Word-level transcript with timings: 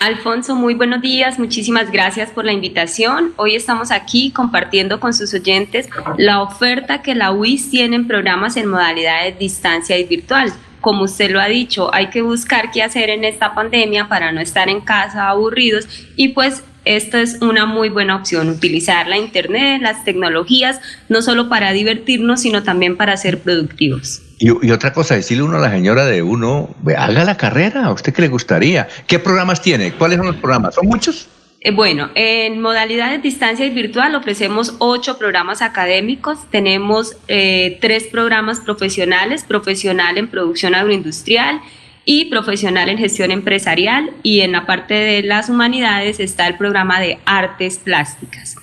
Alfonso, 0.00 0.56
muy 0.56 0.72
buenos 0.72 1.02
días, 1.02 1.38
muchísimas 1.38 1.92
gracias 1.92 2.30
por 2.30 2.46
la 2.46 2.52
invitación. 2.52 3.34
Hoy 3.36 3.54
estamos 3.54 3.90
aquí 3.90 4.30
compartiendo 4.30 4.98
con 4.98 5.12
sus 5.12 5.34
oyentes 5.34 5.90
la 6.16 6.40
oferta 6.40 7.02
que 7.02 7.14
la 7.14 7.32
UIS 7.32 7.68
tiene 7.68 7.96
en 7.96 8.08
programas 8.08 8.56
en 8.56 8.68
modalidades 8.68 9.38
distancia 9.38 9.98
y 9.98 10.04
virtual. 10.04 10.54
Como 10.80 11.04
usted 11.04 11.30
lo 11.30 11.38
ha 11.38 11.48
dicho, 11.48 11.92
hay 11.92 12.08
que 12.08 12.22
buscar 12.22 12.70
qué 12.70 12.82
hacer 12.82 13.10
en 13.10 13.24
esta 13.24 13.54
pandemia 13.54 14.08
para 14.08 14.32
no 14.32 14.40
estar 14.40 14.70
en 14.70 14.80
casa 14.80 15.28
aburridos 15.28 15.86
y 16.16 16.28
pues 16.28 16.64
esta 16.86 17.20
es 17.20 17.42
una 17.42 17.66
muy 17.66 17.90
buena 17.90 18.16
opción, 18.16 18.48
utilizar 18.48 19.06
la 19.06 19.18
Internet, 19.18 19.82
las 19.82 20.02
tecnologías, 20.04 20.80
no 21.10 21.20
solo 21.20 21.50
para 21.50 21.72
divertirnos, 21.72 22.40
sino 22.40 22.62
también 22.62 22.96
para 22.96 23.18
ser 23.18 23.40
productivos. 23.40 24.22
Y, 24.42 24.70
otra 24.70 24.94
cosa, 24.94 25.16
decirle 25.16 25.42
uno 25.42 25.58
a 25.58 25.60
la 25.60 25.70
señora 25.70 26.06
de 26.06 26.22
uno, 26.22 26.74
haga 26.96 27.24
la 27.24 27.36
carrera, 27.36 27.84
¿a 27.84 27.92
usted 27.92 28.14
qué 28.14 28.22
le 28.22 28.28
gustaría? 28.28 28.88
¿Qué 29.06 29.18
programas 29.18 29.60
tiene? 29.60 29.92
¿Cuáles 29.92 30.16
son 30.16 30.28
los 30.28 30.36
programas? 30.36 30.76
¿Son 30.76 30.86
muchos? 30.86 31.28
Eh, 31.60 31.72
bueno, 31.72 32.08
en 32.14 32.58
modalidades 32.62 33.22
distancia 33.22 33.66
y 33.66 33.70
virtual 33.70 34.14
ofrecemos 34.14 34.76
ocho 34.78 35.18
programas 35.18 35.60
académicos, 35.60 36.38
tenemos 36.50 37.18
eh, 37.28 37.76
tres 37.82 38.04
programas 38.04 38.60
profesionales, 38.60 39.44
profesional 39.44 40.16
en 40.16 40.26
producción 40.28 40.74
agroindustrial, 40.74 41.60
y 42.04 42.26
profesional 42.26 42.88
en 42.88 42.98
gestión 42.98 43.30
empresarial 43.30 44.10
y 44.22 44.40
en 44.40 44.52
la 44.52 44.66
parte 44.66 44.94
de 44.94 45.22
las 45.22 45.48
humanidades 45.48 46.20
está 46.20 46.46
el 46.46 46.56
programa 46.56 47.00
de 47.00 47.18
artes 47.24 47.78
plásticas. 47.78 48.56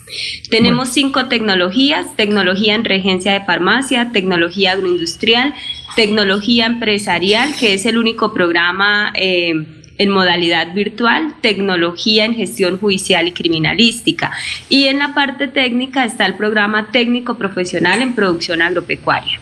Tenemos 0.50 0.90
cinco 0.90 1.28
tecnologías, 1.28 2.16
tecnología 2.16 2.76
en 2.76 2.86
regencia 2.86 3.34
de 3.34 3.46
farmacia, 3.46 4.12
tecnología 4.12 4.72
agroindustrial, 4.72 5.54
tecnología 5.96 6.66
empresarial, 6.66 7.54
que 7.60 7.74
es 7.74 7.86
el 7.86 7.98
único 7.98 8.34
programa 8.34 9.12
eh, 9.16 9.54
en 9.98 10.10
modalidad 10.10 10.74
virtual, 10.74 11.34
tecnología 11.42 12.26
en 12.26 12.36
gestión 12.36 12.80
judicial 12.80 13.28
y 13.28 13.32
criminalística. 13.32 14.32
Y 14.70 14.86
en 14.86 15.00
la 15.00 15.14
parte 15.14 15.48
técnica 15.48 16.06
está 16.06 16.26
el 16.26 16.36
programa 16.36 16.92
técnico 16.92 17.36
profesional 17.38 18.02
en 18.02 18.14
producción 18.14 18.62
agropecuaria. 18.62 19.40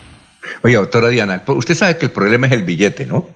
Oye, 0.62 0.76
doctora 0.76 1.08
Diana, 1.08 1.42
usted 1.46 1.74
sabe 1.74 1.96
que 1.96 2.06
el 2.06 2.12
problema 2.12 2.46
es 2.46 2.52
el 2.52 2.62
billete, 2.62 3.06
¿no? 3.06 3.28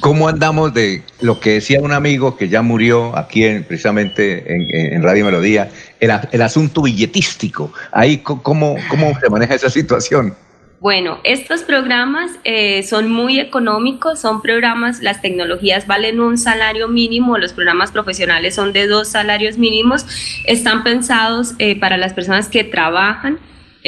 ¿Cómo 0.00 0.28
andamos 0.28 0.72
de 0.72 1.02
lo 1.20 1.40
que 1.40 1.54
decía 1.54 1.80
un 1.80 1.92
amigo 1.92 2.36
que 2.36 2.48
ya 2.48 2.62
murió 2.62 3.16
aquí 3.16 3.44
en, 3.44 3.64
precisamente 3.64 4.44
en, 4.94 5.02
Radio 5.02 5.24
Melodía, 5.24 5.70
el, 6.00 6.42
asunto 6.42 6.82
billetístico? 6.82 7.72
Ahí, 7.92 8.18
¿cómo, 8.18 8.76
¿cómo 8.88 9.18
se 9.20 9.28
maneja 9.28 9.54
esa 9.54 9.70
situación? 9.70 10.34
Bueno, 10.78 11.18
estos 11.24 11.62
programas 11.62 12.30
eh, 12.44 12.82
son 12.82 13.10
muy 13.10 13.40
económicos, 13.40 14.20
son 14.20 14.42
programas, 14.42 15.00
las 15.00 15.22
tecnologías 15.22 15.86
valen 15.86 16.20
un 16.20 16.36
salario 16.36 16.86
mínimo, 16.86 17.38
los 17.38 17.54
programas 17.54 17.92
profesionales 17.92 18.54
son 18.54 18.74
de 18.74 18.86
dos 18.86 19.08
salarios 19.08 19.56
mínimos, 19.56 20.06
están 20.44 20.84
pensados 20.84 21.54
eh, 21.58 21.80
para 21.80 21.96
las 21.96 22.12
personas 22.12 22.48
que 22.48 22.62
trabajan, 22.62 23.38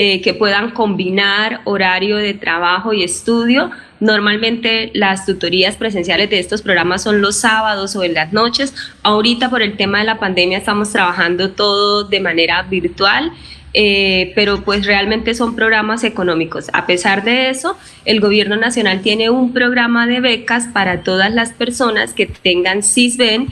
eh, 0.00 0.20
que 0.20 0.32
puedan 0.32 0.70
combinar 0.70 1.60
horario 1.64 2.16
de 2.16 2.34
trabajo 2.34 2.92
y 2.92 3.02
estudio 3.02 3.70
Normalmente 4.00 4.90
las 4.94 5.26
tutorías 5.26 5.76
presenciales 5.76 6.30
de 6.30 6.38
estos 6.38 6.62
programas 6.62 7.02
son 7.02 7.20
los 7.20 7.36
sábados 7.36 7.96
o 7.96 8.04
en 8.04 8.14
las 8.14 8.32
noches. 8.32 8.72
Ahorita 9.02 9.50
por 9.50 9.60
el 9.60 9.76
tema 9.76 9.98
de 9.98 10.04
la 10.04 10.18
pandemia 10.18 10.58
estamos 10.58 10.92
trabajando 10.92 11.50
todo 11.50 12.04
de 12.04 12.20
manera 12.20 12.62
virtual. 12.62 13.32
Eh, 13.74 14.32
pero 14.34 14.64
pues 14.64 14.86
realmente 14.86 15.34
son 15.34 15.54
programas 15.54 16.02
económicos. 16.02 16.70
A 16.72 16.86
pesar 16.86 17.22
de 17.22 17.50
eso, 17.50 17.76
el 18.06 18.18
gobierno 18.18 18.56
nacional 18.56 19.02
tiene 19.02 19.28
un 19.28 19.52
programa 19.52 20.06
de 20.06 20.20
becas 20.20 20.68
para 20.68 21.02
todas 21.02 21.32
las 21.34 21.52
personas 21.52 22.14
que 22.14 22.24
tengan 22.24 22.82
CISBEN, 22.82 23.48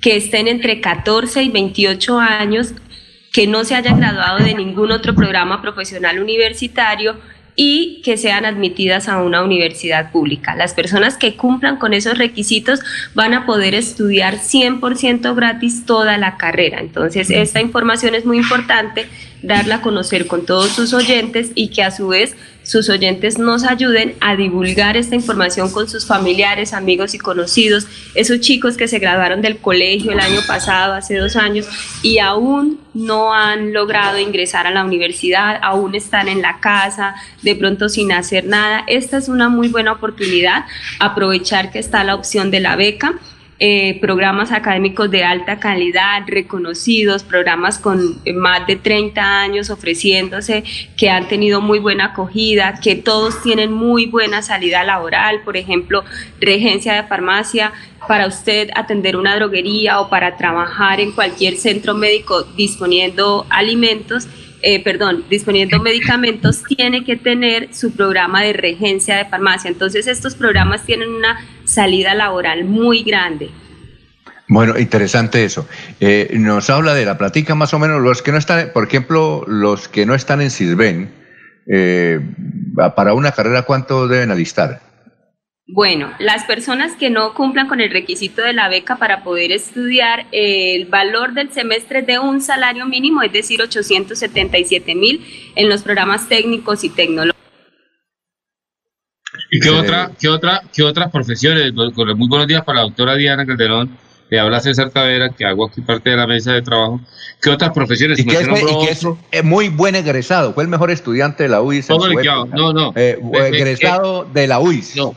que 0.00 0.16
estén 0.16 0.48
entre 0.48 0.80
14 0.80 1.42
y 1.42 1.50
28 1.50 2.18
años, 2.18 2.72
que 3.32 3.46
no 3.46 3.64
se 3.64 3.74
hayan 3.74 3.98
graduado 3.98 4.44
de 4.44 4.54
ningún 4.54 4.90
otro 4.90 5.14
programa 5.14 5.62
profesional 5.62 6.20
universitario, 6.20 7.16
y 7.60 8.00
que 8.04 8.16
sean 8.16 8.44
admitidas 8.44 9.08
a 9.08 9.20
una 9.20 9.42
universidad 9.42 10.12
pública. 10.12 10.54
Las 10.54 10.74
personas 10.74 11.16
que 11.16 11.34
cumplan 11.34 11.76
con 11.76 11.92
esos 11.92 12.16
requisitos 12.16 12.78
van 13.16 13.34
a 13.34 13.46
poder 13.46 13.74
estudiar 13.74 14.36
100% 14.36 15.34
gratis 15.34 15.84
toda 15.84 16.18
la 16.18 16.36
carrera. 16.36 16.78
Entonces, 16.78 17.30
esta 17.30 17.60
información 17.60 18.14
es 18.14 18.24
muy 18.24 18.38
importante 18.38 19.08
darla 19.42 19.76
a 19.76 19.82
conocer 19.82 20.26
con 20.26 20.46
todos 20.46 20.70
sus 20.70 20.92
oyentes 20.92 21.50
y 21.54 21.68
que 21.68 21.82
a 21.82 21.90
su 21.90 22.08
vez 22.08 22.34
sus 22.68 22.90
oyentes 22.90 23.38
nos 23.38 23.64
ayuden 23.64 24.14
a 24.20 24.36
divulgar 24.36 24.98
esta 24.98 25.14
información 25.14 25.72
con 25.72 25.88
sus 25.88 26.04
familiares, 26.04 26.74
amigos 26.74 27.14
y 27.14 27.18
conocidos, 27.18 27.86
esos 28.14 28.40
chicos 28.40 28.76
que 28.76 28.88
se 28.88 28.98
graduaron 28.98 29.40
del 29.40 29.56
colegio 29.56 30.12
el 30.12 30.20
año 30.20 30.40
pasado, 30.46 30.92
hace 30.92 31.16
dos 31.16 31.36
años, 31.36 31.66
y 32.02 32.18
aún 32.18 32.78
no 32.92 33.32
han 33.32 33.72
logrado 33.72 34.18
ingresar 34.18 34.66
a 34.66 34.70
la 34.70 34.84
universidad, 34.84 35.58
aún 35.62 35.94
están 35.94 36.28
en 36.28 36.42
la 36.42 36.60
casa, 36.60 37.14
de 37.40 37.56
pronto 37.56 37.88
sin 37.88 38.12
hacer 38.12 38.44
nada. 38.44 38.84
Esta 38.86 39.16
es 39.16 39.28
una 39.28 39.48
muy 39.48 39.68
buena 39.68 39.92
oportunidad, 39.92 40.66
aprovechar 40.98 41.70
que 41.70 41.78
está 41.78 42.04
la 42.04 42.14
opción 42.14 42.50
de 42.50 42.60
la 42.60 42.76
beca 42.76 43.14
eh, 43.60 43.98
programas 44.00 44.52
académicos 44.52 45.10
de 45.10 45.24
alta 45.24 45.58
calidad, 45.58 46.22
reconocidos, 46.26 47.24
programas 47.24 47.78
con 47.78 48.20
más 48.34 48.66
de 48.66 48.76
30 48.76 49.40
años 49.40 49.70
ofreciéndose, 49.70 50.62
que 50.96 51.10
han 51.10 51.26
tenido 51.26 51.60
muy 51.60 51.78
buena 51.78 52.06
acogida, 52.06 52.78
que 52.80 52.94
todos 52.94 53.42
tienen 53.42 53.72
muy 53.72 54.06
buena 54.06 54.42
salida 54.42 54.84
laboral, 54.84 55.42
por 55.44 55.56
ejemplo, 55.56 56.04
regencia 56.40 56.94
de 56.94 57.02
farmacia, 57.02 57.72
para 58.06 58.26
usted 58.26 58.70
atender 58.74 59.16
una 59.16 59.34
droguería 59.34 60.00
o 60.00 60.08
para 60.08 60.36
trabajar 60.36 61.00
en 61.00 61.12
cualquier 61.12 61.56
centro 61.56 61.94
médico 61.94 62.44
disponiendo 62.56 63.44
alimentos. 63.50 64.28
Eh, 64.62 64.82
perdón, 64.82 65.24
disponiendo 65.30 65.78
medicamentos, 65.82 66.62
tiene 66.64 67.04
que 67.04 67.16
tener 67.16 67.74
su 67.74 67.92
programa 67.92 68.42
de 68.42 68.52
regencia 68.52 69.16
de 69.16 69.24
farmacia. 69.24 69.68
Entonces, 69.68 70.06
estos 70.06 70.34
programas 70.34 70.84
tienen 70.84 71.10
una 71.10 71.38
salida 71.64 72.14
laboral 72.14 72.64
muy 72.64 73.02
grande. 73.02 73.50
Bueno, 74.48 74.78
interesante 74.78 75.44
eso. 75.44 75.68
Eh, 76.00 76.30
nos 76.38 76.70
habla 76.70 76.94
de 76.94 77.04
la 77.04 77.18
platica 77.18 77.54
más 77.54 77.74
o 77.74 77.78
menos, 77.78 78.00
los 78.00 78.22
que 78.22 78.32
no 78.32 78.38
están, 78.38 78.70
por 78.72 78.86
ejemplo, 78.86 79.44
los 79.46 79.88
que 79.88 80.06
no 80.06 80.14
están 80.14 80.40
en 80.40 80.50
Sisben, 80.50 81.10
eh, 81.70 82.18
para 82.96 83.12
una 83.12 83.32
carrera, 83.32 83.62
¿cuánto 83.62 84.08
deben 84.08 84.30
alistar? 84.30 84.80
Bueno, 85.70 86.10
las 86.18 86.44
personas 86.44 86.96
que 86.96 87.10
no 87.10 87.34
cumplan 87.34 87.68
con 87.68 87.82
el 87.82 87.90
requisito 87.90 88.40
de 88.40 88.54
la 88.54 88.70
beca 88.70 88.96
para 88.96 89.22
poder 89.22 89.52
estudiar, 89.52 90.24
el 90.32 90.86
valor 90.86 91.34
del 91.34 91.52
semestre 91.52 92.00
de 92.00 92.18
un 92.18 92.40
salario 92.40 92.86
mínimo, 92.86 93.20
es 93.20 93.30
decir, 93.34 93.60
877 93.60 94.94
mil 94.94 95.22
en 95.56 95.68
los 95.68 95.82
programas 95.82 96.26
técnicos 96.26 96.84
y 96.84 96.88
tecnológicos. 96.88 97.38
¿Y 99.50 99.60
qué, 99.60 99.68
otra, 99.68 100.10
qué, 100.18 100.28
otra, 100.30 100.62
qué 100.74 100.82
otras 100.82 101.10
profesiones? 101.10 101.70
Muy 101.74 102.28
buenos 102.28 102.46
días 102.46 102.64
para 102.64 102.76
la 102.76 102.82
doctora 102.84 103.14
Diana 103.16 103.44
Calderón, 103.44 103.94
que 104.30 104.38
habla 104.38 104.60
César 104.60 104.88
Tavera, 104.88 105.28
que 105.36 105.44
hago 105.44 105.66
aquí 105.66 105.82
parte 105.82 106.08
de 106.08 106.16
la 106.16 106.26
mesa 106.26 106.54
de 106.54 106.62
trabajo. 106.62 106.98
¿Qué 107.42 107.50
otras 107.50 107.72
profesiones? 107.74 108.18
Y 108.18 108.24
que, 108.24 108.38
es, 108.38 109.44
muy 109.44 109.68
buen 109.68 109.96
egresado, 109.96 110.54
fue 110.54 110.64
el 110.64 110.70
mejor 110.70 110.90
estudiante 110.90 111.42
de 111.42 111.50
la 111.50 111.60
UIS. 111.60 111.90
no, 111.90 112.72
no. 112.72 112.92
Eh, 112.96 113.18
egresado 113.52 114.24
de 114.24 114.46
la 114.46 114.60
UIS. 114.60 114.96
No, 114.96 115.14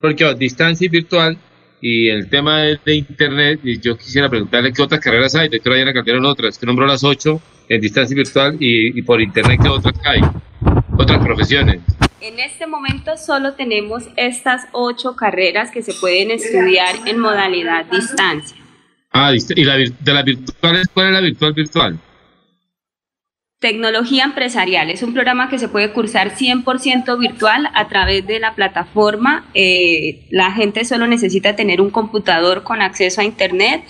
porque 0.00 0.34
distancia 0.34 0.86
y 0.86 0.88
virtual 0.88 1.36
y 1.80 2.08
el 2.08 2.28
tema 2.28 2.62
de, 2.62 2.94
Internet, 2.94 3.60
y 3.62 3.78
yo 3.80 3.96
quisiera 3.96 4.28
preguntarle 4.28 4.72
qué 4.72 4.82
otras 4.82 5.00
carreras 5.00 5.34
hay, 5.34 5.48
doctora 5.48 5.76
Diana 5.76 5.92
Calderón, 5.92 6.24
otras, 6.24 6.58
que 6.58 6.66
nombró 6.66 6.86
las 6.86 7.04
ocho 7.04 7.40
en 7.68 7.80
distancia 7.80 8.16
virtual 8.16 8.56
y, 8.58 8.98
y 8.98 9.02
por 9.02 9.20
Internet, 9.20 9.60
¿qué 9.62 9.68
otras 9.68 9.94
hay? 10.04 10.20
Otras 10.96 11.24
profesiones. 11.24 11.80
En 12.20 12.38
este 12.40 12.66
momento 12.66 13.16
solo 13.16 13.54
tenemos 13.54 14.04
estas 14.16 14.66
ocho 14.72 15.14
carreras 15.14 15.70
que 15.70 15.82
se 15.82 15.92
pueden 15.94 16.30
estudiar 16.32 16.94
en 17.06 17.18
modalidad 17.18 17.86
distancia. 17.86 18.56
Ah, 19.12 19.32
y 19.34 19.64
la, 19.64 19.76
de 19.76 20.12
las 20.12 20.24
virtuales, 20.24 20.88
¿cuál 20.92 21.06
es 21.06 21.12
la 21.12 21.20
virtual 21.20 21.52
virtual? 21.52 21.98
Tecnología 23.60 24.22
Empresarial. 24.22 24.88
Es 24.88 25.02
un 25.02 25.12
programa 25.12 25.48
que 25.48 25.58
se 25.58 25.66
puede 25.66 25.92
cursar 25.92 26.36
100% 26.36 27.18
virtual 27.18 27.68
a 27.74 27.88
través 27.88 28.24
de 28.24 28.38
la 28.38 28.54
plataforma. 28.54 29.46
Eh, 29.52 30.26
la 30.30 30.52
gente 30.52 30.84
solo 30.84 31.08
necesita 31.08 31.56
tener 31.56 31.80
un 31.80 31.90
computador 31.90 32.62
con 32.62 32.82
acceso 32.82 33.20
a 33.20 33.24
Internet. 33.24 33.82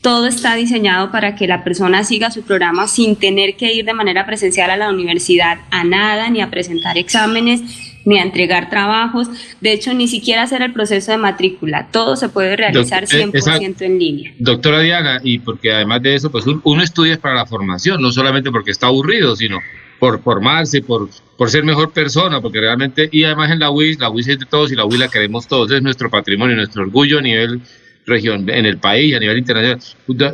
Todo 0.00 0.26
está 0.26 0.56
diseñado 0.56 1.12
para 1.12 1.36
que 1.36 1.46
la 1.46 1.62
persona 1.62 2.02
siga 2.02 2.32
su 2.32 2.42
programa 2.42 2.88
sin 2.88 3.14
tener 3.14 3.54
que 3.54 3.72
ir 3.72 3.84
de 3.84 3.94
manera 3.94 4.26
presencial 4.26 4.70
a 4.70 4.76
la 4.76 4.88
universidad 4.88 5.58
a 5.70 5.84
nada, 5.84 6.28
ni 6.28 6.40
a 6.40 6.50
presentar 6.50 6.98
exámenes, 6.98 7.91
ni 8.04 8.18
a 8.18 8.22
entregar 8.22 8.70
trabajos. 8.70 9.28
De 9.60 9.72
hecho, 9.72 9.94
ni 9.94 10.08
siquiera 10.08 10.42
hacer 10.42 10.62
el 10.62 10.72
proceso 10.72 11.12
de 11.12 11.18
matrícula. 11.18 11.88
Todo 11.90 12.16
se 12.16 12.28
puede 12.28 12.56
realizar 12.56 13.04
100% 13.04 13.82
en 13.82 13.98
línea. 13.98 14.32
Doctora 14.38 14.80
Diana, 14.80 15.20
y 15.22 15.38
porque 15.38 15.72
además 15.72 16.02
de 16.02 16.14
eso, 16.14 16.30
pues 16.30 16.44
uno 16.46 16.82
estudia 16.82 17.18
para 17.18 17.34
la 17.34 17.46
formación, 17.46 18.00
no 18.00 18.12
solamente 18.12 18.50
porque 18.50 18.70
está 18.70 18.86
aburrido, 18.86 19.36
sino 19.36 19.58
por 19.98 20.20
formarse, 20.20 20.82
por, 20.82 21.08
por 21.36 21.48
ser 21.48 21.62
mejor 21.62 21.92
persona, 21.92 22.40
porque 22.40 22.60
realmente, 22.60 23.08
y 23.12 23.22
además 23.22 23.52
en 23.52 23.60
la 23.60 23.70
UIS, 23.70 24.00
la 24.00 24.10
UIS 24.10 24.28
es 24.28 24.38
de 24.40 24.46
todos 24.46 24.72
y 24.72 24.74
la 24.74 24.84
UIS 24.84 24.98
la 24.98 25.08
queremos 25.08 25.46
todos, 25.46 25.70
es 25.70 25.80
nuestro 25.80 26.10
patrimonio, 26.10 26.56
nuestro 26.56 26.82
orgullo 26.82 27.20
a 27.20 27.22
nivel 27.22 27.60
región, 28.06 28.48
en 28.48 28.66
el 28.66 28.78
país, 28.78 29.14
a 29.14 29.18
nivel 29.18 29.38
internacional. 29.38 29.80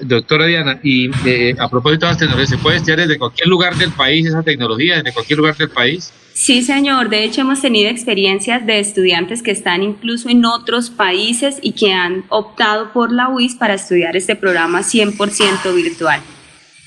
doctora 0.02 0.46
Diana, 0.46 0.80
y 0.82 1.10
eh, 1.26 1.54
a 1.58 1.68
propósito 1.68 2.06
de 2.06 2.12
las 2.12 2.18
tecnologías, 2.18 2.50
¿se 2.50 2.58
puede 2.58 2.76
estudiar 2.78 3.00
desde 3.00 3.18
cualquier 3.18 3.48
lugar 3.48 3.76
del 3.76 3.92
país 3.92 4.26
esa 4.26 4.42
tecnología, 4.42 4.96
desde 4.96 5.12
cualquier 5.12 5.38
lugar 5.38 5.56
del 5.56 5.68
país? 5.70 6.12
Sí, 6.32 6.62
señor. 6.62 7.08
De 7.08 7.24
hecho, 7.24 7.40
hemos 7.40 7.60
tenido 7.60 7.90
experiencias 7.90 8.64
de 8.64 8.78
estudiantes 8.78 9.42
que 9.42 9.50
están 9.50 9.82
incluso 9.82 10.28
en 10.28 10.44
otros 10.44 10.88
países 10.88 11.58
y 11.62 11.72
que 11.72 11.92
han 11.92 12.24
optado 12.28 12.92
por 12.92 13.12
la 13.12 13.28
UIS 13.28 13.56
para 13.56 13.74
estudiar 13.74 14.16
este 14.16 14.36
programa 14.36 14.80
100% 14.80 15.74
virtual. 15.74 16.20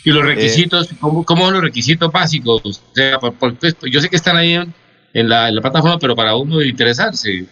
¿Y 0.03 0.11
los 0.11 0.25
requisitos? 0.25 0.89
¿cómo, 0.99 1.23
¿Cómo, 1.25 1.45
son 1.45 1.55
los 1.55 1.63
requisitos 1.63 2.11
básicos? 2.11 2.61
O 2.65 2.95
sea, 2.95 3.19
yo 3.83 4.01
sé 4.01 4.09
que 4.09 4.15
están 4.15 4.37
ahí 4.37 4.53
en, 4.53 5.29
la, 5.29 5.49
en 5.49 5.55
la 5.55 5.61
plataforma, 5.61 5.99
pero 5.99 6.15
para 6.15 6.35
uno 6.35 6.61
interesarse 6.61 7.45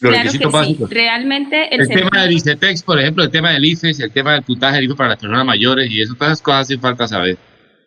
claro 0.00 0.30
que 0.30 0.38
Sí. 0.38 0.78
Realmente 0.90 1.74
el, 1.74 1.88
tema 1.88 2.22
del 2.22 2.32
ICETEX, 2.32 2.82
por 2.82 2.98
ejemplo, 2.98 3.24
el 3.24 3.30
tema 3.30 3.52
del 3.52 3.64
IFES, 3.64 4.00
el 4.00 4.12
tema 4.12 4.34
del 4.34 4.42
puntaje 4.42 4.76
del 4.76 4.84
IFES 4.84 4.96
para 4.96 5.08
las 5.10 5.18
personas 5.18 5.44
mayores 5.44 5.90
y 5.90 6.00
eso, 6.00 6.14
todas 6.14 6.32
esas 6.32 6.42
cosas 6.42 6.60
hacen 6.62 6.80
falta 6.80 7.08
saber. 7.08 7.36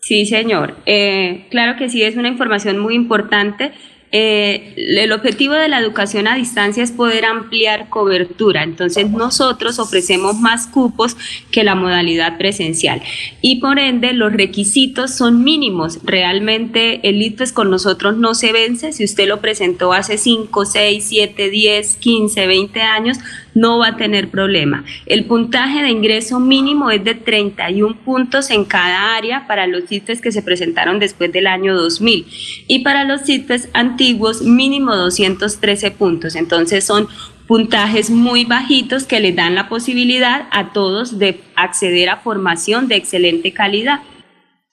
Sí, 0.01 0.25
señor. 0.25 0.77
Eh, 0.85 1.47
claro 1.51 1.77
que 1.77 1.89
sí, 1.89 2.03
es 2.03 2.15
una 2.15 2.29
información 2.29 2.79
muy 2.79 2.95
importante 2.95 3.73
eh, 4.11 4.73
el 4.75 5.11
objetivo 5.11 5.53
de 5.53 5.67
la 5.67 5.79
educación 5.79 6.27
a 6.27 6.35
distancia 6.35 6.83
es 6.83 6.91
poder 6.91 7.25
ampliar 7.25 7.89
cobertura. 7.89 8.63
Entonces 8.63 9.09
nosotros 9.09 9.77
ofrecemos 9.77 10.39
más 10.39 10.65
cupos 10.67 11.15
que 11.51 11.63
la 11.63 11.75
modalidad 11.75 12.37
presencial 12.37 13.01
y 13.41 13.59
por 13.59 13.77
ende 13.77 14.13
los 14.13 14.33
requisitos 14.33 15.13
son 15.13 15.43
mínimos. 15.43 15.99
Realmente 16.03 17.07
el 17.07 17.21
ITFES 17.21 17.53
con 17.53 17.69
nosotros 17.69 18.17
no 18.17 18.33
se 18.33 18.51
vence. 18.51 18.93
Si 18.93 19.03
usted 19.03 19.27
lo 19.27 19.41
presentó 19.41 19.93
hace 19.93 20.17
5, 20.17 20.65
6, 20.65 21.05
7, 21.07 21.49
10, 21.49 21.95
15, 21.97 22.47
20 22.47 22.81
años, 22.81 23.17
no 23.53 23.79
va 23.79 23.89
a 23.89 23.97
tener 23.97 24.29
problema. 24.29 24.83
El 25.05 25.25
puntaje 25.25 25.81
de 25.81 25.89
ingreso 25.89 26.39
mínimo 26.39 26.91
es 26.91 27.03
de 27.03 27.15
31 27.15 27.97
puntos 28.03 28.49
en 28.49 28.65
cada 28.65 29.15
área 29.15 29.47
para 29.47 29.67
los 29.67 29.85
CITES 29.87 30.21
que 30.21 30.31
se 30.31 30.41
presentaron 30.41 30.99
después 30.99 31.31
del 31.31 31.47
año 31.47 31.75
2000 31.75 32.25
y 32.67 32.79
para 32.79 33.03
los 33.03 33.23
CITES 33.23 33.69
antiguos 33.73 34.41
mínimo 34.41 34.95
213 34.95 35.91
puntos. 35.91 36.35
Entonces 36.35 36.83
son 36.83 37.07
puntajes 37.47 38.11
muy 38.11 38.45
bajitos 38.45 39.05
que 39.05 39.19
le 39.19 39.31
dan 39.33 39.55
la 39.55 39.69
posibilidad 39.69 40.47
a 40.51 40.71
todos 40.71 41.17
de 41.17 41.41
acceder 41.55 42.09
a 42.09 42.17
formación 42.17 42.87
de 42.87 42.95
excelente 42.95 43.53
calidad. 43.53 44.01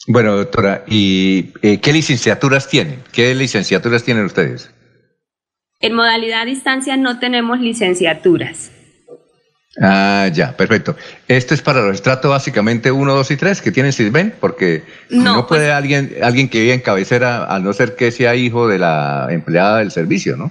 Bueno, 0.06 0.36
doctora, 0.36 0.84
¿y 0.86 1.52
eh, 1.62 1.80
qué 1.80 1.92
licenciaturas 1.92 2.68
tienen? 2.68 3.02
¿Qué 3.12 3.34
licenciaturas 3.34 4.04
tienen 4.04 4.26
ustedes? 4.26 4.70
En 5.80 5.94
modalidad 5.94 6.42
a 6.42 6.44
distancia 6.44 6.96
no 6.96 7.18
tenemos 7.18 7.60
licenciaturas. 7.60 8.72
Ah, 9.80 10.30
ya, 10.32 10.56
perfecto. 10.56 10.96
Esto 11.28 11.52
es 11.52 11.60
para 11.60 11.82
los 11.82 11.96
estratos 11.96 12.30
básicamente 12.30 12.90
1, 12.90 13.14
2 13.14 13.30
y 13.30 13.36
3 13.36 13.60
que 13.60 13.72
tienen 13.72 13.92
CISBEN, 13.92 14.34
porque 14.40 14.84
no, 15.10 15.46
puede 15.46 15.66
pues- 15.66 15.72
alguien, 15.72 16.16
alguien 16.22 16.48
que 16.48 16.60
vive 16.60 16.74
en 16.74 16.80
cabecera, 16.80 17.44
a 17.44 17.58
no 17.58 17.72
ser 17.74 17.94
que 17.94 18.10
sea 18.10 18.34
hijo 18.34 18.68
de 18.68 18.78
la 18.78 19.28
empleada 19.30 19.78
del 19.78 19.90
servicio, 19.90 20.36
¿no? 20.36 20.50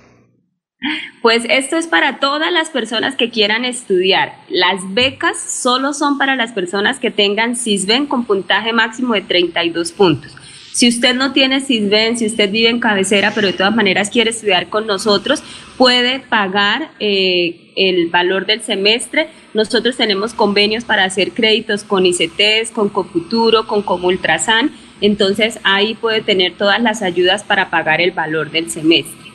Pues 1.23 1.43
esto 1.49 1.77
es 1.77 1.87
para 1.87 2.19
todas 2.19 2.51
las 2.51 2.69
personas 2.69 3.15
que 3.15 3.31
quieran 3.31 3.65
estudiar. 3.65 4.33
Las 4.47 4.93
becas 4.93 5.37
solo 5.39 5.93
son 5.93 6.19
para 6.19 6.35
las 6.35 6.51
personas 6.51 6.99
que 6.99 7.09
tengan 7.09 7.55
CISBEN 7.55 8.05
con 8.05 8.25
puntaje 8.25 8.73
máximo 8.73 9.15
de 9.15 9.21
32 9.21 9.91
puntos. 9.91 10.35
Si 10.75 10.89
usted 10.89 11.15
no 11.15 11.31
tiene 11.31 11.61
CISBEN, 11.61 12.17
si 12.17 12.25
usted 12.25 12.51
vive 12.51 12.67
en 12.69 12.81
cabecera, 12.81 13.31
pero 13.33 13.47
de 13.47 13.53
todas 13.53 13.73
maneras 13.73 14.09
quiere 14.09 14.31
estudiar 14.31 14.67
con 14.67 14.85
nosotros, 14.85 15.41
puede 15.77 16.19
pagar 16.19 16.91
eh, 16.99 17.71
el 17.77 18.09
valor 18.09 18.45
del 18.45 18.61
semestre. 18.61 19.29
Nosotros 19.53 19.95
tenemos 19.95 20.33
convenios 20.33 20.83
para 20.83 21.05
hacer 21.05 21.31
créditos 21.31 21.85
con 21.85 22.05
ICTs, 22.05 22.71
con 22.73 22.89
Cofuturo, 22.89 23.67
con 23.67 23.83
Comultrasan. 23.83 24.69
Entonces 24.99 25.59
ahí 25.63 25.95
puede 25.95 26.19
tener 26.19 26.57
todas 26.57 26.81
las 26.81 27.01
ayudas 27.03 27.45
para 27.45 27.69
pagar 27.69 28.01
el 28.01 28.11
valor 28.11 28.51
del 28.51 28.69
semestre. 28.69 29.31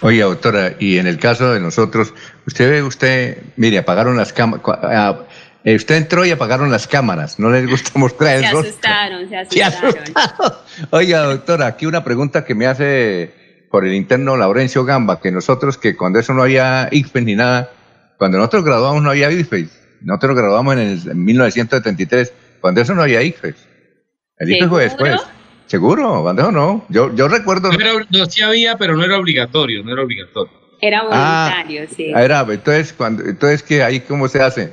Oye, 0.00 0.22
doctora, 0.22 0.74
y 0.80 0.98
en 0.98 1.06
el 1.06 1.18
caso 1.18 1.52
de 1.52 1.60
nosotros, 1.60 2.12
usted 2.48 2.68
ve, 2.68 2.82
usted, 2.82 3.42
mire, 3.54 3.78
apagaron 3.78 4.16
las 4.16 4.32
cámaras, 4.32 5.18
eh, 5.64 5.74
usted 5.74 5.96
entró 5.96 6.24
y 6.24 6.30
apagaron 6.30 6.70
las 6.70 6.86
cámaras, 6.86 7.38
no 7.38 7.50
les 7.50 7.68
gusta 7.68 7.90
mostrar 7.98 8.36
el 8.36 8.44
se 8.44 8.50
rostro. 8.52 8.70
Asustaron, 8.70 9.28
se 9.28 9.36
asustaron, 9.36 9.92
se 9.92 9.98
asustaron. 9.98 10.52
Oiga, 10.90 11.22
doctora, 11.22 11.66
aquí 11.66 11.86
una 11.86 12.04
pregunta 12.04 12.44
que 12.44 12.54
me 12.54 12.66
hace 12.66 13.32
por 13.70 13.84
el 13.84 13.94
interno 13.94 14.36
Laurencio 14.36 14.84
Gamba, 14.84 15.20
que 15.20 15.30
nosotros, 15.30 15.76
que 15.76 15.96
cuando 15.96 16.18
eso 16.18 16.32
no 16.32 16.42
había 16.42 16.88
IFES 16.90 17.24
ni 17.24 17.34
nada, 17.34 17.70
cuando 18.16 18.38
nosotros 18.38 18.64
graduamos 18.64 19.02
no 19.02 19.10
había 19.10 19.30
IFES, 19.30 19.98
nosotros 20.02 20.36
graduamos 20.36 20.74
en, 20.74 20.80
el, 20.80 21.14
1973, 21.14 22.32
cuando 22.60 22.80
eso 22.80 22.94
no 22.94 23.02
había 23.02 23.22
IFES. 23.22 23.56
El 24.38 24.52
IFES 24.52 24.68
fue 24.68 24.82
después. 24.84 25.20
¿Seguro? 25.66 26.22
¿Cuándo 26.22 26.42
eso 26.42 26.52
no? 26.52 26.86
Yo, 26.88 27.14
yo 27.14 27.28
recuerdo... 27.28 27.70
No, 28.10 28.26
sí 28.26 28.42
había, 28.42 28.78
pero 28.78 28.96
no 28.96 29.04
era 29.04 29.18
obligatorio, 29.18 29.82
no 29.84 29.92
era 29.92 30.02
obligatorio. 30.02 30.52
Era 30.80 31.02
voluntario, 31.02 31.86
sí. 31.94 32.10
Era, 32.14 32.46
entonces, 32.48 32.94
cuando, 32.94 33.24
entonces 33.24 33.62
¿qué? 33.62 33.82
¿Ahí 33.82 34.00
cómo 34.00 34.28
se 34.28 34.40
hace? 34.40 34.72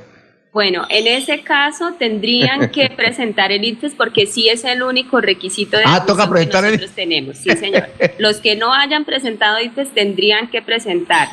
Bueno, 0.56 0.86
en 0.88 1.06
ese 1.06 1.42
caso 1.42 1.96
tendrían 1.98 2.70
que 2.70 2.88
presentar 2.96 3.52
el 3.52 3.62
ITFES 3.62 3.92
porque 3.94 4.24
sí 4.24 4.48
es 4.48 4.64
el 4.64 4.82
único 4.82 5.20
requisito 5.20 5.76
de 5.76 5.82
ah, 5.84 6.02
toca 6.06 6.30
presentar 6.30 6.64
que 6.64 6.70
nosotros 6.70 6.92
tenemos. 6.92 7.36
Sí, 7.36 7.50
señor. 7.50 7.90
Los 8.18 8.38
que 8.38 8.56
no 8.56 8.72
hayan 8.72 9.04
presentado 9.04 9.60
ITFES 9.60 9.92
tendrían 9.92 10.48
que 10.48 10.62
presentar. 10.62 11.28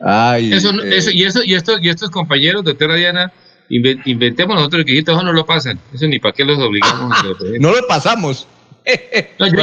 Ay, 0.00 0.52
eso, 0.52 0.72
eh. 0.82 0.96
eso, 0.96 1.12
y, 1.12 1.22
eso, 1.22 1.44
y, 1.44 1.54
estos, 1.54 1.80
y 1.80 1.88
estos 1.88 2.10
compañeros, 2.10 2.64
doctora 2.64 2.96
Diana, 2.96 3.32
inventemos 3.68 4.56
nosotros 4.56 4.80
requisitos, 4.80 5.14
eso 5.14 5.24
no 5.24 5.32
lo 5.32 5.46
pasan. 5.46 5.78
Eso 5.94 6.08
ni 6.08 6.18
para 6.18 6.34
qué 6.34 6.44
los 6.44 6.58
obligamos. 6.58 7.16
no 7.60 7.70
lo 7.70 7.86
pasamos. 7.86 8.48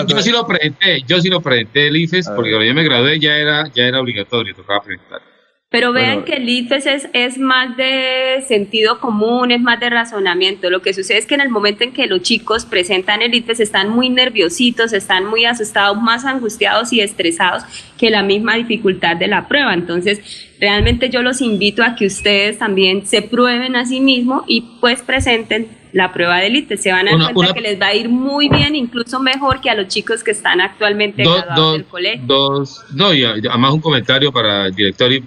yo, 0.08 0.22
sí 0.22 0.32
lo 0.32 0.48
presenté, 0.48 1.02
yo 1.06 1.20
sí 1.20 1.28
lo 1.28 1.42
presenté 1.42 1.88
el 1.88 1.98
IFES, 1.98 2.30
porque 2.34 2.52
cuando 2.52 2.66
yo 2.66 2.74
me 2.74 2.86
gradué 2.86 3.20
ya 3.20 3.36
era, 3.36 3.68
ya 3.76 3.84
era 3.84 4.00
obligatorio, 4.00 4.56
tocaba 4.56 4.82
presentar. 4.84 5.29
Pero 5.72 5.94
vean 5.94 6.24
que 6.24 6.34
el 6.34 6.50
IFES 6.50 6.86
es, 6.88 7.10
es, 7.14 7.38
más 7.38 7.78
de 7.78 8.44
sentido 8.48 9.00
común, 9.00 9.52
es 9.52 9.62
más 9.62 9.80
de 9.80 9.92
razonamiento. 9.92 10.72
Lo 10.72 10.82
que 10.82 10.96
sucede 10.96 11.20
es 11.20 11.28
que 11.28 11.36
en 11.36 11.42
el 11.42 11.50
momento 11.50 11.84
en 11.84 11.94
que 11.94 12.08
los 12.08 12.24
chicos 12.24 12.66
presentan 12.66 13.22
el 13.22 13.36
IFES 13.36 13.60
están 13.60 13.90
muy 13.90 14.10
nerviositos, 14.10 14.94
están 14.94 15.26
muy 15.26 15.46
asustados, 15.46 16.02
más 16.02 16.26
angustiados 16.26 16.92
y 16.92 17.02
estresados 17.02 17.66
que 18.00 18.10
la 18.10 18.24
misma 18.24 18.56
dificultad 18.56 19.16
de 19.18 19.28
la 19.28 19.48
prueba. 19.48 19.76
Entonces, 19.76 20.50
realmente 20.60 21.12
yo 21.12 21.22
los 21.22 21.40
invito 21.40 21.84
a 21.84 21.94
que 21.94 22.08
ustedes 22.08 22.58
también 22.58 23.06
se 23.06 23.22
prueben 23.22 23.76
a 23.76 23.86
sí 23.86 24.02
mismos 24.02 24.46
y 24.48 24.62
pues 24.82 25.04
presenten 25.04 25.68
la 25.94 26.12
prueba 26.12 26.44
IFES. 26.44 26.82
Se 26.82 26.92
van 26.92 27.08
a 27.10 27.16
dar 27.16 27.32
cuenta 27.36 27.54
que 27.54 27.62
les 27.62 27.80
va 27.80 27.88
a 27.88 27.94
ir 27.94 28.10
muy 28.10 28.50
bien, 28.50 28.76
incluso 28.76 29.20
mejor 29.20 29.62
que 29.62 29.70
a 29.70 29.76
los 29.76 29.88
chicos 29.88 30.24
que 30.24 30.32
están 30.32 30.62
actualmente 30.62 31.22
graduados 31.22 31.74
del 31.74 31.86
colegio. 31.86 32.26
Dos, 32.26 32.84
no, 32.96 33.14
y 33.14 33.24
además 33.24 33.72
un 33.72 33.82
comentario 33.82 34.32
para 34.32 34.66
el 34.66 34.74
director 34.74 35.14
y 35.14 35.24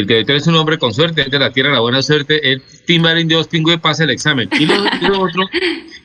el 0.00 0.06
director 0.06 0.36
es 0.36 0.46
un 0.46 0.56
hombre 0.56 0.78
con 0.78 0.92
suerte, 0.92 1.22
es 1.22 1.30
de 1.30 1.38
la 1.38 1.52
tierra 1.52 1.72
la 1.72 1.80
buena 1.80 2.02
suerte, 2.02 2.50
el 2.52 2.60
timbarín 2.84 3.28
de 3.28 3.42
Pingüe 3.44 3.78
pasa 3.78 4.04
el 4.04 4.10
examen. 4.10 4.48
Y 4.58 4.66
lo, 4.66 4.74
otro, 5.20 5.48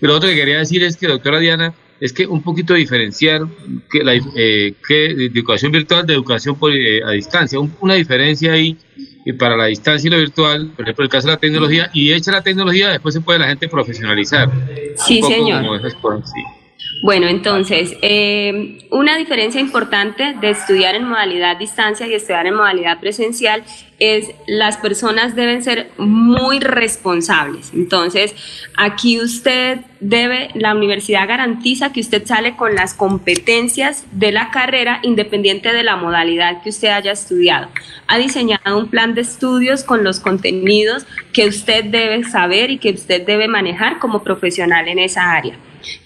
lo 0.01 0.15
otro 0.15 0.29
que 0.29 0.35
quería 0.35 0.59
decir 0.59 0.83
es 0.83 0.95
que, 0.95 1.07
doctora 1.07 1.39
Diana, 1.39 1.73
es 1.99 2.13
que 2.13 2.27
un 2.27 2.43
poquito 2.43 2.75
diferenciar 2.75 3.47
que 3.91 4.03
la 4.03 4.13
eh, 4.35 4.73
que 4.87 5.05
educación 5.05 5.71
virtual 5.71 6.05
de 6.05 6.13
educación 6.13 6.55
por, 6.55 6.71
eh, 6.71 7.01
a 7.03 7.11
distancia, 7.11 7.59
una 7.81 7.95
diferencia 7.95 8.53
ahí 8.53 8.77
y 9.25 9.33
para 9.33 9.57
la 9.57 9.65
distancia 9.65 10.07
y 10.07 10.11
lo 10.11 10.17
virtual, 10.17 10.71
por 10.75 10.85
ejemplo, 10.85 11.03
el 11.03 11.09
caso 11.09 11.27
de 11.27 11.33
la 11.33 11.39
tecnología, 11.39 11.89
y 11.93 12.13
hecha 12.13 12.31
la 12.31 12.41
tecnología, 12.41 12.89
después 12.89 13.13
se 13.13 13.21
puede 13.21 13.39
la 13.39 13.47
gente 13.47 13.67
profesionalizar. 13.67 14.49
Sí, 14.95 15.21
señor. 15.21 15.81
sí. 15.81 16.58
Bueno, 17.01 17.27
entonces, 17.27 17.95
eh, 18.01 18.79
una 18.91 19.17
diferencia 19.17 19.61
importante 19.61 20.35
de 20.41 20.49
estudiar 20.49 20.95
en 20.95 21.07
modalidad 21.07 21.57
distancia 21.57 22.05
y 22.07 22.13
estudiar 22.13 22.45
en 22.45 22.55
modalidad 22.55 22.99
presencial 22.99 23.63
es 23.99 24.31
las 24.47 24.77
personas 24.77 25.33
deben 25.33 25.63
ser 25.63 25.91
muy 25.97 26.59
responsables. 26.59 27.71
Entonces, 27.73 28.35
aquí 28.75 29.21
usted 29.21 29.79
debe, 30.01 30.49
la 30.55 30.75
universidad 30.75 31.27
garantiza 31.27 31.93
que 31.93 32.01
usted 32.01 32.25
sale 32.25 32.57
con 32.57 32.75
las 32.75 32.93
competencias 32.93 34.05
de 34.11 34.33
la 34.33 34.51
carrera 34.51 34.99
independiente 35.01 35.71
de 35.71 35.83
la 35.83 35.95
modalidad 35.95 36.61
que 36.61 36.69
usted 36.69 36.89
haya 36.89 37.13
estudiado. 37.13 37.69
Ha 38.07 38.17
diseñado 38.17 38.77
un 38.77 38.89
plan 38.89 39.15
de 39.15 39.21
estudios 39.21 39.85
con 39.85 40.03
los 40.03 40.19
contenidos 40.19 41.05
que 41.31 41.47
usted 41.47 41.85
debe 41.85 42.25
saber 42.25 42.71
y 42.71 42.77
que 42.77 42.91
usted 42.91 43.25
debe 43.25 43.47
manejar 43.47 43.99
como 43.99 44.21
profesional 44.21 44.89
en 44.89 44.99
esa 44.99 45.31
área. 45.31 45.57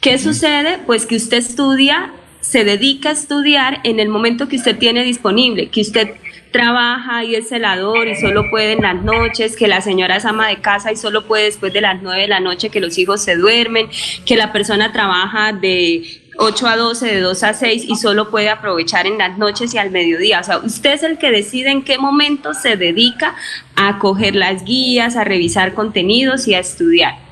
¿Qué 0.01 0.17
sucede? 0.17 0.79
Pues 0.85 1.05
que 1.05 1.15
usted 1.15 1.37
estudia, 1.37 2.13
se 2.41 2.63
dedica 2.63 3.09
a 3.09 3.13
estudiar 3.13 3.79
en 3.83 3.99
el 3.99 4.09
momento 4.09 4.47
que 4.47 4.57
usted 4.57 4.77
tiene 4.77 5.03
disponible, 5.03 5.69
que 5.69 5.81
usted 5.81 6.15
trabaja 6.51 7.23
y 7.23 7.35
es 7.35 7.49
celador 7.49 8.07
y 8.07 8.15
solo 8.15 8.49
puede 8.49 8.73
en 8.73 8.83
las 8.83 9.03
noches, 9.03 9.57
que 9.57 9.67
la 9.67 9.81
señora 9.81 10.17
es 10.17 10.25
ama 10.25 10.47
de 10.47 10.61
casa 10.61 10.91
y 10.91 10.95
solo 10.95 11.25
puede 11.25 11.45
después 11.45 11.73
de 11.73 11.81
las 11.81 12.01
nueve 12.01 12.21
de 12.21 12.27
la 12.27 12.39
noche 12.39 12.69
que 12.69 12.79
los 12.79 12.97
hijos 12.97 13.23
se 13.23 13.35
duermen, 13.35 13.89
que 14.25 14.37
la 14.37 14.53
persona 14.53 14.93
trabaja 14.93 15.51
de 15.51 16.21
8 16.37 16.67
a 16.67 16.77
12, 16.77 17.05
de 17.07 17.19
2 17.19 17.43
a 17.43 17.53
6 17.53 17.85
y 17.87 17.95
solo 17.95 18.29
puede 18.29 18.49
aprovechar 18.49 19.07
en 19.07 19.17
las 19.17 19.37
noches 19.37 19.73
y 19.73 19.77
al 19.77 19.91
mediodía. 19.91 20.39
O 20.39 20.43
sea, 20.43 20.57
usted 20.59 20.93
es 20.93 21.03
el 21.03 21.17
que 21.17 21.31
decide 21.31 21.71
en 21.71 21.83
qué 21.83 21.97
momento 21.97 22.53
se 22.53 22.77
dedica 22.77 23.35
a 23.75 23.99
coger 23.99 24.35
las 24.35 24.63
guías, 24.63 25.15
a 25.15 25.23
revisar 25.23 25.73
contenidos 25.73 26.47
y 26.47 26.53
a 26.53 26.59
estudiar. 26.59 27.22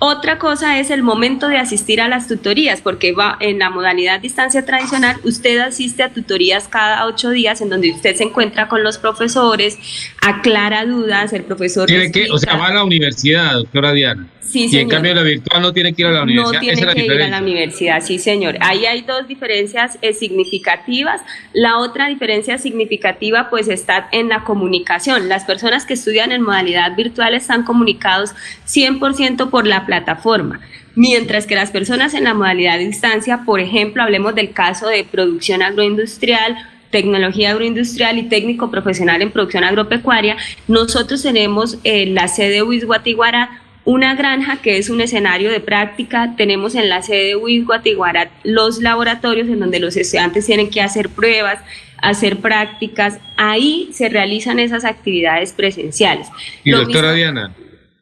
Otra 0.00 0.38
cosa 0.38 0.78
es 0.78 0.90
el 0.90 1.02
momento 1.02 1.48
de 1.48 1.58
asistir 1.58 2.00
a 2.00 2.08
las 2.08 2.28
tutorías, 2.28 2.80
porque 2.80 3.12
va 3.12 3.36
en 3.40 3.58
la 3.58 3.68
modalidad 3.68 4.20
distancia 4.20 4.64
tradicional, 4.64 5.16
usted 5.24 5.58
asiste 5.58 6.04
a 6.04 6.12
tutorías 6.12 6.68
cada 6.68 7.04
ocho 7.06 7.30
días 7.30 7.60
en 7.60 7.68
donde 7.68 7.90
usted 7.90 8.14
se 8.14 8.22
encuentra 8.22 8.68
con 8.68 8.84
los 8.84 8.96
profesores, 8.96 9.76
aclara 10.20 10.86
dudas, 10.86 11.32
el 11.32 11.42
profesor... 11.42 11.86
Tiene 11.86 12.12
que, 12.12 12.30
o 12.30 12.38
sea, 12.38 12.56
va 12.56 12.68
a 12.68 12.74
la 12.74 12.84
universidad, 12.84 13.54
doctora 13.54 13.92
Diana. 13.92 14.28
Sí, 14.48 14.66
y 14.72 14.78
en 14.78 14.88
cambio 14.88 15.12
la 15.14 15.22
virtual 15.22 15.60
no 15.60 15.72
tiene 15.74 15.92
que 15.92 16.02
ir 16.02 16.08
a 16.08 16.12
la 16.12 16.22
universidad. 16.22 16.54
No 16.54 16.60
tiene 16.60 16.94
que 16.94 17.04
ir 17.04 17.22
a 17.22 17.28
la 17.28 17.38
universidad, 17.42 18.00
sí, 18.00 18.18
señor. 18.18 18.56
Ahí 18.60 18.86
hay 18.86 19.02
dos 19.02 19.28
diferencias 19.28 19.98
eh, 20.00 20.14
significativas. 20.14 21.20
La 21.52 21.76
otra 21.76 22.08
diferencia 22.08 22.56
significativa 22.56 23.50
pues 23.50 23.68
está 23.68 24.08
en 24.10 24.30
la 24.30 24.44
comunicación. 24.44 25.28
Las 25.28 25.44
personas 25.44 25.84
que 25.84 25.92
estudian 25.92 26.32
en 26.32 26.40
modalidad 26.40 26.96
virtual 26.96 27.34
están 27.34 27.64
comunicados 27.64 28.30
100% 28.66 29.50
por 29.50 29.66
la 29.66 29.84
plataforma. 29.84 30.60
Mientras 30.94 31.46
que 31.46 31.54
las 31.54 31.70
personas 31.70 32.14
en 32.14 32.24
la 32.24 32.32
modalidad 32.32 32.78
de 32.78 32.86
distancia, 32.86 33.42
por 33.44 33.60
ejemplo, 33.60 34.02
hablemos 34.02 34.34
del 34.34 34.52
caso 34.52 34.88
de 34.88 35.04
producción 35.04 35.62
agroindustrial, 35.62 36.56
tecnología 36.90 37.50
agroindustrial 37.50 38.16
y 38.16 38.30
técnico 38.30 38.70
profesional 38.70 39.20
en 39.20 39.30
producción 39.30 39.64
agropecuaria, 39.64 40.38
nosotros 40.68 41.22
tenemos 41.22 41.78
eh, 41.84 42.06
la 42.06 42.28
sede 42.28 42.62
UIS 42.62 42.86
Guatiguara 42.86 43.60
una 43.88 44.14
granja 44.16 44.58
que 44.58 44.76
es 44.76 44.90
un 44.90 45.00
escenario 45.00 45.50
de 45.50 45.60
práctica. 45.60 46.34
Tenemos 46.36 46.74
en 46.74 46.90
la 46.90 47.00
sede 47.00 47.28
de 47.28 47.36
UIS 47.36 47.64
Guatiguara 47.64 48.30
los 48.44 48.82
laboratorios 48.82 49.48
en 49.48 49.60
donde 49.60 49.80
los 49.80 49.96
estudiantes 49.96 50.44
tienen 50.44 50.68
que 50.68 50.82
hacer 50.82 51.08
pruebas, 51.08 51.58
hacer 51.96 52.36
prácticas. 52.36 53.18
Ahí 53.38 53.88
se 53.94 54.10
realizan 54.10 54.58
esas 54.58 54.84
actividades 54.84 55.54
presenciales. 55.54 56.28
Y 56.64 56.72
doctora 56.72 57.14
Diana, 57.14 57.54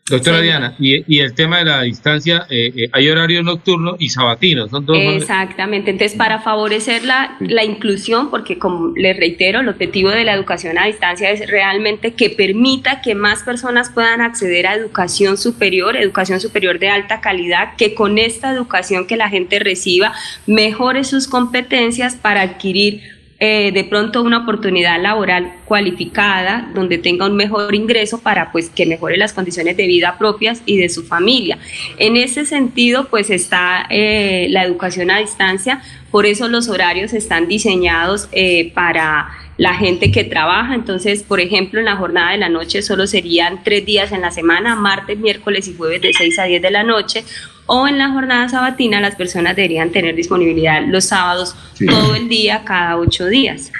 Doctora 0.08 0.40
Diana, 0.40 0.76
y, 0.78 1.18
el 1.18 1.34
tema 1.34 1.58
de 1.58 1.64
la 1.64 1.82
distancia, 1.82 2.46
eh, 2.48 2.72
eh, 2.76 2.88
hay 2.92 3.08
horario 3.08 3.42
nocturno 3.42 3.96
y 3.98 4.08
sabatino, 4.08 4.68
son 4.68 4.86
dos. 4.86 4.96
Exactamente, 4.96 5.90
entonces 5.90 6.16
para 6.16 6.38
favorecer 6.38 7.04
la, 7.04 7.36
la, 7.40 7.64
inclusión, 7.64 8.30
porque 8.30 8.56
como 8.56 8.92
les 8.96 9.16
reitero, 9.16 9.60
el 9.60 9.68
objetivo 9.68 10.10
de 10.10 10.22
la 10.22 10.34
educación 10.34 10.78
a 10.78 10.86
distancia 10.86 11.30
es 11.30 11.50
realmente 11.50 12.14
que 12.14 12.30
permita 12.30 13.00
que 13.00 13.16
más 13.16 13.42
personas 13.42 13.90
puedan 13.90 14.20
acceder 14.20 14.68
a 14.68 14.74
educación 14.74 15.36
superior, 15.36 15.96
educación 15.96 16.38
superior 16.38 16.78
de 16.78 16.88
alta 16.88 17.20
calidad, 17.20 17.74
que 17.76 17.94
con 17.94 18.18
esta 18.18 18.52
educación 18.52 19.08
que 19.08 19.16
la 19.16 19.28
gente 19.28 19.58
reciba 19.58 20.12
mejore 20.46 21.02
sus 21.02 21.26
competencias 21.26 22.14
para 22.14 22.42
adquirir 22.42 23.15
eh, 23.38 23.70
de 23.72 23.84
pronto 23.84 24.22
una 24.22 24.38
oportunidad 24.38 24.98
laboral 25.00 25.52
cualificada 25.66 26.70
donde 26.74 26.96
tenga 26.96 27.26
un 27.26 27.36
mejor 27.36 27.74
ingreso 27.74 28.20
para 28.20 28.50
pues 28.50 28.70
que 28.70 28.86
mejore 28.86 29.18
las 29.18 29.34
condiciones 29.34 29.76
de 29.76 29.86
vida 29.86 30.16
propias 30.16 30.62
y 30.64 30.78
de 30.78 30.88
su 30.88 31.04
familia. 31.04 31.58
En 31.98 32.16
ese 32.16 32.46
sentido 32.46 33.08
pues 33.08 33.28
está 33.28 33.86
eh, 33.90 34.46
la 34.50 34.64
educación 34.64 35.10
a 35.10 35.18
distancia, 35.18 35.82
por 36.10 36.24
eso 36.24 36.48
los 36.48 36.68
horarios 36.70 37.12
están 37.12 37.46
diseñados 37.46 38.28
eh, 38.32 38.72
para 38.72 39.28
la 39.58 39.74
gente 39.74 40.10
que 40.10 40.24
trabaja. 40.24 40.74
Entonces, 40.74 41.22
por 41.22 41.40
ejemplo, 41.40 41.78
en 41.78 41.86
la 41.86 41.96
jornada 41.96 42.32
de 42.32 42.38
la 42.38 42.48
noche 42.48 42.80
solo 42.80 43.06
serían 43.06 43.62
tres 43.64 43.84
días 43.84 44.12
en 44.12 44.22
la 44.22 44.30
semana, 44.30 44.76
martes, 44.76 45.18
miércoles 45.18 45.68
y 45.68 45.74
jueves 45.74 46.00
de 46.00 46.12
6 46.14 46.38
a 46.38 46.44
10 46.44 46.62
de 46.62 46.70
la 46.70 46.84
noche 46.84 47.24
o 47.66 47.86
en 47.86 47.98
la 47.98 48.10
jornada 48.10 48.48
sabatina 48.48 49.00
las 49.00 49.14
personas 49.16 49.56
deberían 49.56 49.90
tener 49.90 50.14
disponibilidad 50.14 50.82
los 50.86 51.04
sábados 51.04 51.56
todo 51.86 52.14
el 52.14 52.28
día, 52.28 52.62
cada 52.64 52.96
ocho 52.96 53.26
días. 53.26 53.72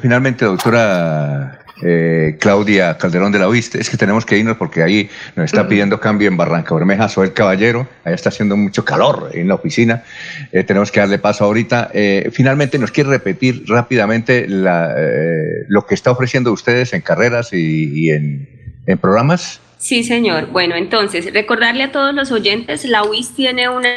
finalmente, 0.00 0.44
doctora 0.44 1.60
eh, 1.82 2.36
Claudia 2.38 2.98
Calderón 2.98 3.32
de 3.32 3.38
la 3.38 3.48
Oiste, 3.48 3.80
es 3.80 3.88
que 3.88 3.96
tenemos 3.96 4.26
que 4.26 4.36
irnos 4.36 4.56
porque 4.58 4.82
ahí 4.82 5.08
nos 5.34 5.46
está 5.46 5.66
pidiendo 5.66 5.98
cambio 5.98 6.28
en 6.28 6.36
Barranca 6.36 6.74
Bermeja, 6.74 7.08
soy 7.08 7.28
el 7.28 7.32
caballero, 7.32 7.88
ahí 8.04 8.12
está 8.12 8.28
haciendo 8.28 8.56
mucho 8.56 8.84
calor 8.84 9.30
en 9.32 9.48
la 9.48 9.54
oficina, 9.54 10.02
eh, 10.52 10.62
tenemos 10.62 10.92
que 10.92 11.00
darle 11.00 11.18
paso 11.18 11.44
ahorita. 11.44 11.90
Eh, 11.94 12.30
finalmente, 12.32 12.78
¿nos 12.78 12.90
quiere 12.90 13.10
repetir 13.10 13.64
rápidamente 13.66 14.46
lo 14.48 15.86
que 15.86 15.94
está 15.94 16.10
ofreciendo 16.10 16.52
ustedes 16.52 16.92
en 16.92 17.00
carreras 17.00 17.52
y, 17.52 18.10
en, 18.10 18.82
en 18.86 18.98
programas? 18.98 19.60
Sí, 19.80 20.04
señor. 20.04 20.48
Bueno, 20.48 20.76
entonces, 20.76 21.32
recordarle 21.32 21.84
a 21.84 21.90
todos 21.90 22.14
los 22.14 22.30
oyentes, 22.30 22.84
la 22.84 23.02
UIS 23.02 23.30
tiene 23.30 23.70
una 23.70 23.88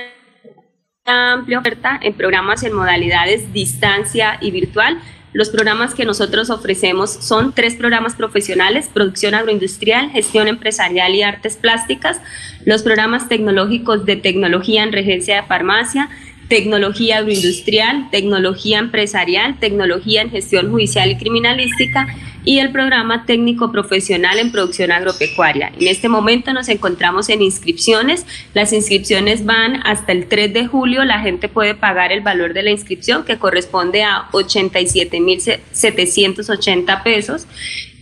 amplia 1.06 1.60
oferta 1.60 2.00
en 2.02 2.14
programas 2.14 2.64
en 2.64 2.72
modalidades 2.72 3.52
distancia 3.52 4.38
y 4.40 4.52
virtual. 4.52 4.98
Los 5.34 5.50
programas 5.50 5.94
que 5.94 6.06
nosotros 6.06 6.50
ofrecemos 6.50 7.12
son 7.12 7.52
tres 7.54 7.76
programas 7.76 8.16
profesionales, 8.16 8.90
producción 8.94 9.34
agroindustrial, 9.34 10.10
gestión 10.12 10.48
empresarial 10.48 11.16
y 11.16 11.22
artes 11.22 11.58
plásticas, 11.58 12.22
los 12.64 12.82
programas 12.82 13.28
tecnológicos 13.28 14.06
de 14.06 14.16
tecnología 14.16 14.84
en 14.84 14.94
regencia 14.94 15.42
de 15.42 15.48
farmacia, 15.48 16.08
tecnología 16.48 17.18
agroindustrial, 17.18 18.10
tecnología 18.10 18.80
empresarial, 18.80 19.60
tecnología 19.60 20.22
en 20.22 20.30
gestión 20.30 20.72
judicial 20.72 21.12
y 21.12 21.18
criminalística 21.18 22.08
y 22.46 22.60
el 22.60 22.72
programa 22.72 23.26
técnico 23.26 23.72
profesional 23.72 24.38
en 24.40 24.52
producción 24.52 24.92
agropecuaria. 24.92 25.72
En 25.80 25.88
este 25.88 26.10
momento 26.10 26.52
nos 26.54 26.70
encontramos 26.70 27.30
en 27.30 27.42
inscripciones. 27.42 28.28
Las 28.54 28.74
inscripciones 28.74 29.46
van 29.46 29.82
hasta 29.86 30.12
el 30.12 30.28
3 30.28 30.54
de 30.54 30.68
julio. 30.68 31.06
La 31.06 31.20
gente 31.20 31.48
puede 31.50 31.74
pagar 31.76 32.12
el 32.12 32.22
valor 32.22 32.54
de 32.54 32.64
la 32.64 32.72
inscripción 32.72 33.26
que 33.26 33.38
corresponde 33.38 34.04
a 34.04 34.30
87.780 34.32 37.04
pesos. 37.04 37.46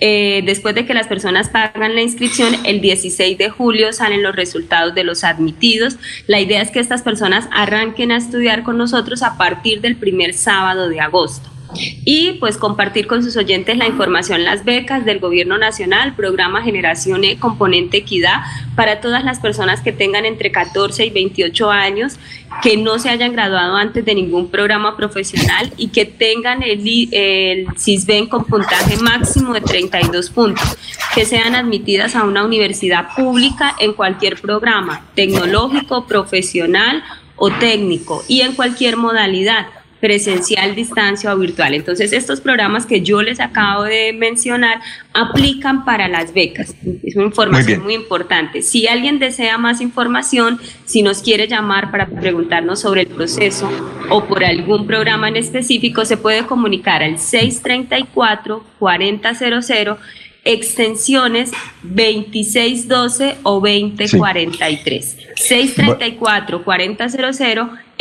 Eh, 0.04 0.42
después 0.46 0.74
de 0.74 0.88
que 0.88 0.96
las 0.96 1.08
personas 1.08 1.50
pagan 1.50 1.94
la 1.94 2.02
inscripción, 2.02 2.56
el 2.66 2.82
16 2.82 3.38
de 3.38 3.52
julio 3.52 3.94
salen 3.94 4.24
los 4.24 4.36
resultados 4.36 4.96
de 4.96 5.04
los 5.04 5.24
admitidos. 5.24 5.98
La 6.26 6.40
idea 6.40 6.64
es 6.64 6.72
que 6.72 6.80
estas 6.80 7.04
personas 7.04 7.48
arranquen 7.52 8.12
a 8.12 8.18
estudiar 8.18 8.64
con 8.64 8.80
nosotros 8.80 9.22
a 9.22 9.38
partir 9.38 9.82
del 9.82 9.98
primer 9.98 10.34
sábado 10.34 10.90
de 10.90 11.00
agosto 11.00 11.52
y 11.76 12.34
pues 12.34 12.58
compartir 12.58 13.08
con 13.08 13.24
sus 13.24 13.38
oyentes 13.38 13.78
la 13.78 13.88
información, 13.88 14.44
las 14.44 14.66
becas 14.66 15.06
del 15.06 15.20
Gobierno 15.20 15.58
Nacional, 15.58 16.16
programa 16.16 16.62
Generación 16.62 17.24
E, 17.24 17.38
Componente 17.38 17.98
Equidad, 17.98 18.42
para 18.76 19.02
todas 19.02 19.24
las 19.24 19.40
personas 19.40 19.82
que 19.82 19.92
tengan 19.92 20.26
entre 20.26 20.52
14 20.52 21.06
y 21.06 21.10
28 21.10 21.72
años, 21.72 22.18
que 22.62 22.78
no 22.78 23.00
se 23.00 23.10
hayan 23.10 23.34
graduado 23.34 23.76
antes 23.76 24.04
de 24.04 24.16
ningún 24.16 24.50
programa 24.50 24.98
profesional 24.98 25.72
y 25.78 25.88
que 25.88 26.06
tengan 26.06 26.64
el, 26.64 26.86
el 27.12 27.68
CISBEN 27.78 28.28
con 28.28 28.46
puntaje 28.46 28.98
máximo 28.98 29.54
de 29.54 29.62
32 29.62 30.30
puntos, 30.30 30.78
que 31.16 31.26
sean 31.26 31.56
admitidas 31.56 32.16
a 32.16 32.24
una 32.24 32.44
universidad 32.44 33.16
pública 33.16 33.76
en 33.80 33.94
cualquier 33.94 34.40
programa, 34.40 35.06
tecnológico, 35.16 36.06
profesional 36.06 37.04
o 37.36 37.50
técnico 37.50 38.24
y 38.28 38.42
en 38.42 38.54
cualquier 38.54 38.98
modalidad 38.98 39.68
presencial, 40.02 40.76
distancia 40.76 41.34
o 41.34 41.38
virtual. 41.38 41.76
Entonces, 41.76 42.12
estos 42.12 42.42
programas 42.42 42.86
que 42.86 43.02
yo 43.02 43.22
les 43.22 43.40
acabo 43.40 43.84
de 43.84 44.12
mencionar 44.12 44.82
aplican 45.14 45.86
para 45.86 46.08
las 46.08 46.34
becas. 46.34 46.76
Es 47.04 47.16
una 47.16 47.28
información 47.28 47.84
muy, 47.84 47.94
importante. 47.94 48.64
Si 48.64 48.88
alguien 48.88 49.20
desea 49.20 49.58
más 49.58 49.80
información, 49.80 50.60
si 50.86 51.04
nos 51.04 51.22
quiere 51.22 51.48
llamar 51.48 51.92
para 51.92 52.08
preguntarnos 52.08 52.82
sobre 52.82 53.02
el 53.02 53.08
proceso 53.08 53.70
o 54.10 54.26
por 54.26 54.44
algún 54.44 54.88
programa 54.88 55.30
en 55.30 55.36
específico, 55.36 56.04
se 56.04 56.18
puede 56.18 56.46
comunicar 56.46 57.04
al 57.04 57.20
634 57.20 58.66
4000 58.80 59.98
extensiones 60.44 61.52
2612 61.84 63.38
o 63.44 63.60
2043. 63.60 65.18
634 65.36 66.64
4000 66.64 66.98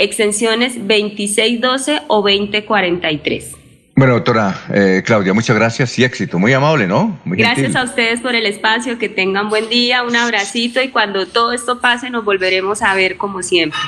extensiones 0.01 0.75
2612 0.77 2.03
o 2.09 2.23
2043. 2.23 3.57
Bueno, 3.97 4.15
doctora 4.15 4.59
eh, 4.73 5.03
Claudia, 5.05 5.35
muchas 5.35 5.55
gracias 5.55 5.99
y 5.99 6.05
éxito. 6.05 6.39
Muy 6.39 6.55
amable, 6.55 6.87
¿no? 6.87 7.19
gracias 7.27 7.77
a 7.77 7.85
ustedes 7.85 8.21
por 8.21 8.35
el 8.35 8.47
espacio, 8.47 8.99
que 8.99 9.11
tengan 9.11 9.51
buen 9.51 9.69
día, 9.69 10.03
un 10.03 10.17
abracito 10.17 10.81
y 10.81 10.89
cuando 10.89 11.27
todo 11.27 11.53
esto 11.53 11.81
pase 11.81 12.09
nos 12.09 12.25
volveremos 12.25 12.81
a 12.83 12.95
ver 12.95 13.19
como 13.19 13.43
siempre. 13.43 13.79